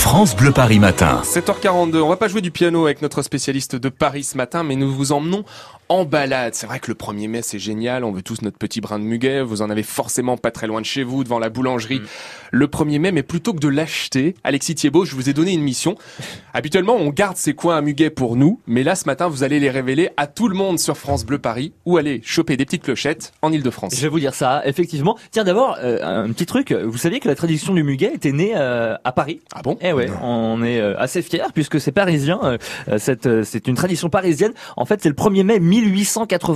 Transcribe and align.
France 0.00 0.34
Bleu 0.34 0.50
Paris 0.50 0.78
Matin. 0.78 1.20
7h42, 1.24 1.98
on 2.00 2.08
va 2.08 2.16
pas 2.16 2.26
jouer 2.26 2.40
du 2.40 2.50
piano 2.50 2.86
avec 2.86 3.02
notre 3.02 3.20
spécialiste 3.20 3.76
de 3.76 3.90
Paris 3.90 4.24
ce 4.24 4.36
matin, 4.38 4.62
mais 4.64 4.74
nous 4.74 4.90
vous 4.90 5.12
emmenons 5.12 5.44
en 5.90 6.04
balade. 6.04 6.54
C'est 6.54 6.66
vrai 6.66 6.78
que 6.78 6.88
le 6.88 6.94
1er 6.94 7.28
mai, 7.28 7.42
c'est 7.42 7.58
génial. 7.58 8.04
On 8.04 8.12
veut 8.12 8.22
tous 8.22 8.42
notre 8.42 8.56
petit 8.56 8.80
brin 8.80 9.00
de 9.00 9.04
muguet. 9.04 9.42
Vous 9.42 9.60
en 9.60 9.68
avez 9.70 9.82
forcément 9.82 10.36
pas 10.36 10.52
très 10.52 10.68
loin 10.68 10.80
de 10.80 10.86
chez 10.86 11.02
vous, 11.02 11.24
devant 11.24 11.40
la 11.40 11.50
boulangerie. 11.50 11.98
Mm. 11.98 12.04
Le 12.52 12.66
1er 12.68 12.98
mai, 13.00 13.12
mais 13.12 13.24
plutôt 13.24 13.52
que 13.52 13.58
de 13.58 13.68
l'acheter, 13.68 14.34
Alexis 14.44 14.76
Thiebaud, 14.76 15.04
je 15.04 15.16
vous 15.16 15.28
ai 15.28 15.32
donné 15.32 15.52
une 15.52 15.62
mission. 15.62 15.96
Habituellement, 16.54 16.94
on 16.94 17.10
garde 17.10 17.36
ces 17.36 17.54
coins 17.54 17.76
à 17.76 17.80
muguet 17.80 18.10
pour 18.10 18.36
nous, 18.36 18.60
mais 18.68 18.84
là, 18.84 18.94
ce 18.94 19.04
matin, 19.06 19.28
vous 19.28 19.42
allez 19.42 19.58
les 19.58 19.70
révéler 19.70 20.10
à 20.16 20.28
tout 20.28 20.48
le 20.48 20.54
monde 20.54 20.78
sur 20.78 20.96
France 20.96 21.26
Bleu 21.26 21.38
Paris, 21.38 21.72
ou 21.86 21.96
aller 21.96 22.20
choper 22.24 22.56
des 22.56 22.64
petites 22.64 22.84
clochettes 22.84 23.32
en 23.42 23.52
Ile-de-France. 23.52 23.94
Je 23.96 24.02
vais 24.02 24.08
vous 24.08 24.20
dire 24.20 24.34
ça, 24.34 24.62
effectivement. 24.66 25.18
Tiens, 25.32 25.44
d'abord, 25.44 25.76
euh, 25.82 25.98
un 26.02 26.32
petit 26.32 26.46
truc. 26.46 26.70
Vous 26.72 26.98
saviez 26.98 27.18
que 27.18 27.28
la 27.28 27.34
tradition 27.34 27.74
du 27.74 27.82
muguet 27.82 28.12
était 28.14 28.32
née 28.32 28.52
euh, 28.54 28.94
à 29.02 29.10
Paris? 29.10 29.40
Ah 29.52 29.62
bon? 29.62 29.76
Eh 29.80 29.92
ouais, 29.92 30.08
on 30.22 30.62
est 30.62 30.80
euh, 30.80 30.96
assez 30.98 31.22
fiers 31.22 31.50
puisque 31.52 31.80
c'est 31.80 31.92
parisien. 31.92 32.58
cette, 32.98 33.42
c'est 33.42 33.66
une 33.66 33.74
tradition 33.74 34.08
parisienne. 34.08 34.52
En 34.76 34.84
fait, 34.84 35.00
c'est 35.02 35.08
le 35.08 35.16
1er 35.16 35.42
mai 35.42 35.58
1880 35.88 36.50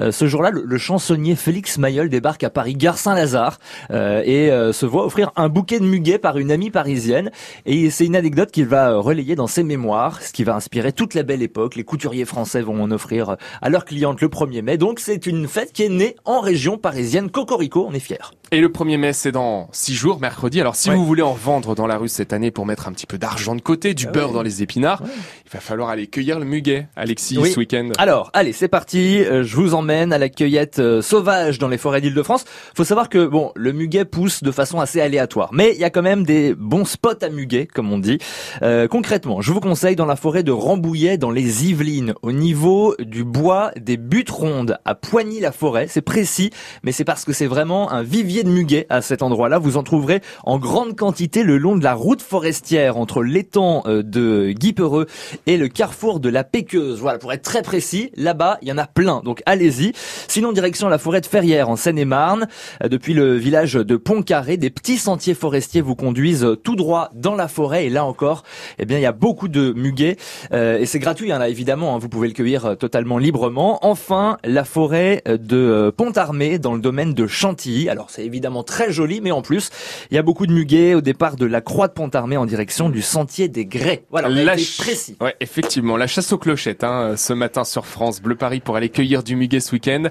euh, 0.00 0.12
ce 0.12 0.26
jour-là, 0.26 0.50
le, 0.50 0.78
chansonnier 0.78 1.36
Félix 1.36 1.78
Mayol 1.78 2.08
débarque 2.08 2.44
à 2.44 2.50
Paris, 2.50 2.74
gare 2.74 2.98
Saint-Lazare, 2.98 3.58
euh, 3.90 4.22
et 4.24 4.50
euh, 4.50 4.72
se 4.72 4.86
voit 4.86 5.04
offrir 5.04 5.32
un 5.36 5.48
bouquet 5.48 5.80
de 5.80 5.84
muguet 5.84 6.18
par 6.18 6.38
une 6.38 6.50
amie 6.50 6.70
parisienne. 6.70 7.30
Et 7.64 7.90
c'est 7.90 8.06
une 8.06 8.16
anecdote 8.16 8.50
qu'il 8.50 8.66
va 8.66 8.96
relayer 8.96 9.36
dans 9.36 9.46
ses 9.46 9.62
mémoires, 9.62 10.22
ce 10.22 10.32
qui 10.32 10.44
va 10.44 10.54
inspirer 10.54 10.92
toute 10.92 11.14
la 11.14 11.22
belle 11.22 11.42
époque. 11.42 11.76
Les 11.76 11.84
couturiers 11.84 12.24
français 12.24 12.62
vont 12.62 12.82
en 12.82 12.90
offrir 12.90 13.36
à 13.62 13.70
leurs 13.70 13.84
clientes 13.84 14.20
le 14.20 14.28
1er 14.28 14.62
mai. 14.62 14.76
Donc 14.76 15.00
c'est 15.00 15.26
une 15.26 15.48
fête 15.48 15.72
qui 15.72 15.84
est 15.84 15.88
née 15.88 16.16
en 16.24 16.40
région 16.40 16.78
parisienne. 16.78 17.30
Cocorico, 17.30 17.86
on 17.88 17.92
est 17.92 18.00
fiers. 18.00 18.16
Et 18.52 18.60
le 18.60 18.68
1er 18.68 18.96
mai, 18.96 19.12
c'est 19.12 19.32
dans 19.32 19.68
6 19.72 19.94
jours, 19.94 20.20
mercredi. 20.20 20.60
Alors 20.60 20.76
si 20.76 20.88
vous 20.88 21.04
voulez 21.04 21.22
en 21.22 21.32
vendre 21.32 21.74
dans 21.74 21.88
la 21.88 21.98
rue 21.98 22.08
cette 22.08 22.32
année 22.32 22.52
pour 22.52 22.64
mettre 22.64 22.86
un 22.86 22.92
petit 22.92 23.06
peu 23.06 23.18
d'argent 23.18 23.56
de 23.56 23.60
côté, 23.60 23.92
du 23.92 24.06
ah 24.06 24.12
beurre 24.12 24.30
dans 24.30 24.42
les 24.42 24.62
épinards, 24.62 25.02
il 25.04 25.50
va 25.52 25.58
falloir 25.58 25.88
aller 25.88 26.06
cueillir 26.06 26.38
le 26.38 26.44
muguet, 26.44 26.86
Alexis, 26.94 27.34
ce 27.34 27.58
week-end. 27.58 27.90
Alors, 27.98 28.30
allez, 28.34 28.52
c'est 28.52 28.68
parti. 28.68 29.18
Euh, 29.18 29.42
je 29.42 29.56
vous 29.56 29.74
emmène 29.74 30.12
à 30.12 30.18
la 30.18 30.28
cueillette 30.28 30.78
euh, 30.78 31.02
sauvage 31.02 31.58
dans 31.58 31.66
les 31.66 31.76
forêts 31.76 32.00
d'Île-de-France. 32.00 32.44
Faut 32.76 32.84
savoir 32.84 33.08
que 33.08 33.26
bon, 33.26 33.50
le 33.56 33.72
muguet 33.72 34.04
pousse 34.04 34.44
de 34.44 34.52
façon 34.52 34.78
assez 34.78 35.00
aléatoire, 35.00 35.50
mais 35.52 35.72
il 35.74 35.80
y 35.80 35.84
a 35.84 35.90
quand 35.90 36.02
même 36.02 36.22
des 36.22 36.54
bons 36.54 36.84
spots 36.84 37.22
à 37.22 37.28
muguet, 37.28 37.66
comme 37.66 37.92
on 37.92 37.98
dit. 37.98 38.18
Euh, 38.62 38.86
concrètement, 38.86 39.40
je 39.40 39.52
vous 39.52 39.60
conseille 39.60 39.96
dans 39.96 40.06
la 40.06 40.16
forêt 40.16 40.44
de 40.44 40.52
Rambouillet, 40.52 41.18
dans 41.18 41.32
les 41.32 41.66
Yvelines, 41.66 42.14
au 42.22 42.30
niveau 42.30 42.94
du 43.00 43.24
bois 43.24 43.72
des 43.76 43.96
buttes 43.96 44.30
rondes, 44.30 44.78
à 44.84 44.94
Poigny-la-Forêt. 44.94 45.88
C'est 45.88 46.00
précis, 46.00 46.50
mais 46.84 46.92
c'est 46.92 47.04
parce 47.04 47.24
que 47.24 47.32
c'est 47.32 47.46
vraiment 47.46 47.90
un 47.90 48.04
vivier 48.04 48.35
de 48.42 48.48
muguet 48.48 48.86
à 48.88 49.02
cet 49.02 49.22
endroit-là. 49.22 49.58
Vous 49.58 49.76
en 49.76 49.82
trouverez 49.82 50.20
en 50.44 50.58
grande 50.58 50.96
quantité 50.96 51.42
le 51.42 51.58
long 51.58 51.76
de 51.76 51.84
la 51.84 51.94
route 51.94 52.22
forestière 52.22 52.96
entre 52.96 53.22
l'étang 53.22 53.82
de 53.86 54.52
Guipereux 54.52 55.06
et 55.46 55.56
le 55.56 55.68
carrefour 55.68 56.20
de 56.20 56.28
la 56.28 56.44
Péqueuse. 56.44 57.00
Voilà, 57.00 57.18
pour 57.18 57.32
être 57.32 57.42
très 57.42 57.62
précis, 57.62 58.10
là-bas, 58.16 58.58
il 58.62 58.68
y 58.68 58.72
en 58.72 58.78
a 58.78 58.86
plein. 58.86 59.20
Donc 59.24 59.42
allez-y. 59.46 59.92
Sinon, 60.28 60.52
direction 60.52 60.88
la 60.88 60.98
forêt 60.98 61.20
de 61.20 61.26
Ferrières 61.26 61.68
en 61.68 61.76
Seine-et-Marne. 61.76 62.48
Euh, 62.82 62.88
depuis 62.88 63.14
le 63.14 63.36
village 63.36 63.74
de 63.74 63.96
Pont-Carré, 63.96 64.56
des 64.56 64.70
petits 64.70 64.98
sentiers 64.98 65.34
forestiers 65.34 65.80
vous 65.80 65.94
conduisent 65.94 66.46
tout 66.62 66.76
droit 66.76 67.10
dans 67.14 67.34
la 67.34 67.48
forêt. 67.48 67.86
Et 67.86 67.90
là 67.90 68.04
encore, 68.04 68.42
eh 68.78 68.84
bien, 68.84 68.98
il 68.98 69.02
y 69.02 69.06
a 69.06 69.12
beaucoup 69.12 69.48
de 69.48 69.72
muguet. 69.72 70.16
Euh, 70.52 70.78
et 70.78 70.86
c'est 70.86 70.98
gratuit, 70.98 71.32
hein, 71.32 71.38
là, 71.38 71.48
évidemment. 71.48 71.94
Hein. 71.94 71.98
vous 71.98 72.08
pouvez 72.08 72.28
le 72.28 72.34
cueillir 72.34 72.66
euh, 72.66 72.74
totalement 72.74 73.18
librement. 73.18 73.78
Enfin, 73.82 74.38
la 74.44 74.64
forêt 74.64 75.22
de 75.26 75.92
Pont-Armé 75.96 76.58
dans 76.58 76.74
le 76.74 76.80
domaine 76.80 77.14
de 77.14 77.26
Chantilly. 77.26 77.88
Alors, 77.88 78.10
c'est 78.10 78.24
évidemment 78.26 78.62
très 78.62 78.92
joli, 78.92 79.20
mais 79.20 79.30
en 79.30 79.42
plus, 79.42 79.70
il 80.10 80.14
y 80.14 80.18
a 80.18 80.22
beaucoup 80.22 80.46
de 80.46 80.52
muguet 80.52 80.94
au 80.94 81.00
départ 81.00 81.36
de 81.36 81.46
la 81.46 81.60
croix 81.60 81.88
de 81.88 81.92
Pont-Armé 81.92 82.36
en 82.36 82.46
direction 82.46 82.90
du 82.90 83.02
sentier 83.02 83.48
des 83.48 83.64
Grès. 83.64 84.04
Voilà, 84.10 84.28
on 84.30 84.46
a 84.46 84.52
précis. 84.52 85.16
Ouais, 85.20 85.34
effectivement. 85.40 85.96
La 85.96 86.06
chasse 86.06 86.32
aux 86.32 86.38
clochettes, 86.38 86.84
hein, 86.84 87.14
ce 87.16 87.32
matin 87.32 87.64
sur 87.64 87.86
France 87.86 88.20
Bleu 88.20 88.36
Paris 88.36 88.60
pour 88.60 88.76
aller 88.76 88.88
cueillir 88.88 89.22
du 89.22 89.36
muguet 89.36 89.60
ce 89.60 89.72
week-end. 89.72 90.04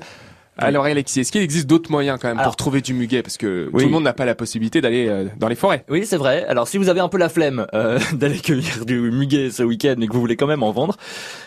Alors 0.57 0.85
Alexis, 0.85 1.19
est-ce 1.19 1.31
qu'il 1.33 1.41
existe 1.41 1.67
d'autres 1.67 1.91
moyens 1.91 2.17
quand 2.21 2.33
même 2.33 2.43
pour 2.43 2.55
trouver 2.55 2.79
du 2.79 2.93
muguet? 2.93 3.21
Parce 3.21 3.37
que 3.37 3.69
tout 3.69 3.77
le 3.77 3.87
monde 3.87 4.03
n'a 4.03 4.13
pas 4.13 4.25
la 4.25 4.35
possibilité 4.35 4.79
d'aller 4.79 5.07
euh, 5.07 5.25
dans 5.37 5.49
les 5.49 5.55
forêts. 5.55 5.83
Oui, 5.89 6.05
c'est 6.05 6.15
vrai. 6.15 6.45
Alors 6.47 6.67
si 6.67 6.77
vous 6.77 6.87
avez 6.87 7.01
un 7.01 7.09
peu 7.09 7.17
la 7.17 7.27
flemme 7.27 7.67
euh, 7.73 7.99
d'aller 8.13 8.39
cueillir 8.39 8.85
du 8.85 8.99
muguet 9.11 9.51
ce 9.51 9.63
week-end 9.63 9.95
et 9.99 10.07
que 10.07 10.13
vous 10.13 10.19
voulez 10.19 10.37
quand 10.37 10.47
même 10.47 10.63
en 10.63 10.71
vendre, 10.71 10.95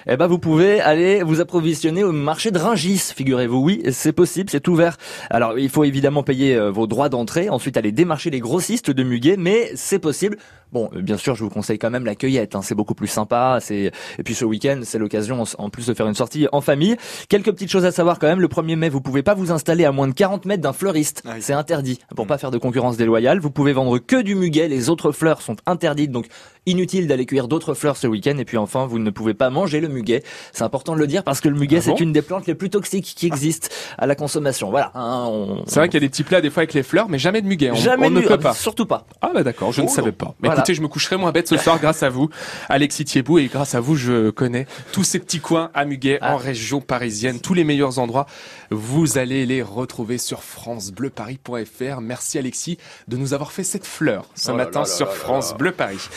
eh 0.07 0.17
ben 0.17 0.27
vous 0.27 0.39
pouvez 0.39 0.81
aller 0.81 1.23
vous 1.23 1.41
approvisionner 1.41 2.05
au 2.05 2.13
marché 2.13 2.51
de 2.51 2.59
Ringis, 2.59 3.13
figurez-vous. 3.15 3.59
Oui, 3.59 3.83
c'est 3.93 4.13
possible, 4.13 4.51
c'est 4.51 4.69
ouvert. 4.69 4.99
Alors 5.31 5.59
il 5.59 5.71
faut 5.71 5.85
évidemment 5.85 6.23
payer 6.23 6.55
euh, 6.55 6.71
vos 6.71 6.87
droits 6.87 7.09
d'entrée, 7.09 7.49
ensuite 7.49 7.79
aller 7.79 7.93
démarcher 7.93 8.29
les 8.29 8.41
grossistes 8.41 8.91
de 8.91 9.03
muguet, 9.03 9.37
mais 9.39 9.71
c'est 9.75 9.99
possible. 9.99 10.37
Bon, 10.73 10.91
bien 10.95 11.17
sûr, 11.17 11.35
je 11.35 11.45
vous 11.45 11.51
conseille 11.51 11.79
quand 11.79 11.91
même 11.91 12.05
la 12.05 12.15
cueillette. 12.15 12.55
Hein, 12.55 12.63
c'est 12.63 12.75
beaucoup 12.75 12.95
plus 12.95 13.07
sympa. 13.07 13.59
C'est 13.61 13.93
et 14.19 14.23
puis 14.23 14.35
ce 14.35 14.45
week-end, 14.45 14.81
c'est 14.83 14.99
l'occasion 14.99 15.45
en 15.59 15.71
plus 15.71 15.87
de 15.87 15.95
faire 15.95 16.07
une 16.07 16.15
sortie 16.15 16.47
en 16.53 16.61
famille. 16.61 16.97
Quelques 17.29 17.53
petites 17.53 17.71
choses 17.71 17.85
à 17.85 17.93
savoir 17.93 18.19
quand 18.19 18.27
même. 18.27 18.41
Le 18.41 18.49
1er 18.49 18.77
mai, 18.77 18.89
vous 18.89 19.01
pouvez 19.01 19.23
pas 19.23 19.35
vous 19.35 19.53
installer 19.53 19.85
à 19.85 19.93
moins 19.93 20.09
de 20.09 20.13
40 20.13 20.45
mètres 20.45 20.63
d'un 20.63 20.73
fleuriste. 20.73 21.23
C'est 21.41 21.53
interdit 21.53 21.99
pour 22.15 22.27
pas 22.27 22.39
faire 22.39 22.51
de 22.51 22.59
concurrence 22.59 22.97
déloyale. 22.97 23.41
Vous 23.41 23.51
pouvez 23.51 23.73
vendre 23.73 23.99
que 23.99 24.21
du 24.21 24.35
muguet. 24.35 24.69
Les 24.69 24.91
autres 24.91 25.13
fleurs 25.13 25.43
sont 25.43 25.57
interdites, 25.67 26.11
donc 26.11 26.27
inutile 26.71 27.07
d'aller 27.07 27.27
cueillir 27.27 27.49
d'autres 27.49 27.75
fleurs 27.75 27.97
ce 27.97 28.07
week-end. 28.07 28.37
Et 28.39 28.45
puis 28.45 28.57
enfin, 28.57 28.87
vous 28.87 28.99
ne 28.99 29.11
pouvez 29.11 29.35
pas 29.35 29.51
manger 29.51 29.81
le 29.81 29.89
muguet. 29.89 30.23
C'est 30.53 30.65
important 30.65 30.95
de 30.95 30.99
le 30.99 31.07
dire 31.07 31.25
parce 31.25 31.41
que 31.41 31.49
le 31.49 31.57
muguet, 31.57 31.79
ah 31.79 31.83
c'est 31.83 32.01
une 32.01 32.13
des 32.13 32.23
plantes 32.23 32.47
les 32.47 32.55
plus 32.55 32.71
toxiques 32.71 33.15
qui 33.17 33.27
existent 33.27 33.69
à 33.97 34.07
la 34.07 34.15
consommation. 34.15 34.71
Voilà. 34.71 34.93
Hein, 34.95 35.63
c'est 35.67 35.81
vrai 35.81 35.89
qu'il 35.89 36.01
y 36.01 36.05
a 36.05 36.07
des 36.07 36.11
petits 36.11 36.25
plats 36.25 36.41
des 36.41 36.51
fois 36.51 36.63
avec 36.63 36.75
les 36.75 36.83
fleurs, 36.83 37.09
mais 37.09 37.19
jamais 37.19 37.43
de 37.43 37.47
muguet. 37.47 37.71
On, 37.71 37.75
jamais 37.75 38.11
ne 38.11 38.21
peut 38.21 38.39
pas. 38.39 38.55
Surtout 38.55 38.87
pas. 38.87 39.07
Ah 39.21 39.31
bah 39.35 39.43
d'accord, 39.43 39.73
je 39.73 39.83
ne 39.83 39.87
oh 39.87 39.91
savais 39.91 40.13
pas. 40.13 40.35
Mais 40.41 40.49
écoutez, 40.49 40.75
je 40.75 40.83
me 40.83 40.89
coucherai 40.89 41.17
moins 41.17 41.33
bête 41.33 41.49
ce 41.49 41.57
soir 41.57 41.79
grâce 41.81 42.03
à 42.03 42.09
vous, 42.09 42.29
Alexis 42.69 43.05
Thiebaud, 43.05 43.39
et 43.39 43.47
grâce 43.47 43.75
à 43.75 43.81
vous, 43.81 43.97
je 43.97 44.31
connais 44.31 44.67
tous 44.93 45.05
ces 45.05 45.19
petits 45.19 45.41
coins 45.41 45.71
à 45.75 45.85
muguet 45.85 46.19
en 46.23 46.35
ah. 46.35 46.37
région 46.37 46.81
parisienne, 46.81 47.41
tous 47.41 47.55
les 47.55 47.65
meilleurs 47.65 47.99
endroits. 47.99 48.27
Vous 48.71 49.19
allez 49.19 49.47
les 49.47 49.63
retrouver 49.63 50.19
sur 50.19 50.43
francebleuparis.fr. 50.43 52.01
Merci 52.01 52.39
Alexis 52.39 52.79
de 53.09 53.17
nous 53.17 53.35
avoir 53.35 53.53
fait 53.53 53.65
cette 53.65 53.87
fleur 53.87 54.27
ce 54.35 54.51
oh 54.51 54.55
matin 54.55 54.85
sur 54.85 55.13
France 55.13 55.55
Bleu 55.57 55.73
Paris. 55.73 56.09